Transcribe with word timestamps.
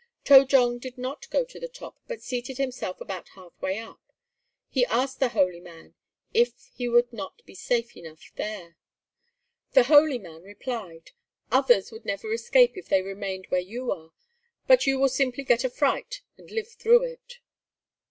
To 0.23 0.43
jong 0.45 0.79
did 0.79 0.97
not 0.97 1.29
go 1.29 1.45
to 1.45 1.59
the 1.59 1.67
top, 1.67 1.95
but 2.07 2.23
seated 2.23 2.57
himself 2.57 2.99
about 2.99 3.29
half 3.35 3.53
way 3.61 3.77
up. 3.77 4.01
He 4.67 4.83
asked 4.87 5.19
the 5.19 5.29
"holy 5.29 5.59
man" 5.59 5.93
if 6.33 6.53
he 6.73 6.87
would 6.89 7.13
not 7.13 7.45
be 7.45 7.53
safe 7.53 7.95
enough 7.95 8.31
there. 8.35 8.77
The 9.73 9.83
"holy 9.83 10.17
man" 10.17 10.41
replied, 10.41 11.11
"Others 11.51 11.91
would 11.91 12.03
never 12.05 12.33
escape 12.33 12.75
if 12.77 12.87
they 12.89 13.03
remained 13.03 13.45
where 13.49 13.61
you 13.61 13.91
are, 13.91 14.11
but 14.65 14.87
you 14.87 14.97
will 14.97 15.07
simply 15.07 15.43
get 15.43 15.63
a 15.63 15.69
fright 15.69 16.23
and 16.35 16.49
live 16.49 16.71
through 16.71 17.03
it." 17.03 17.35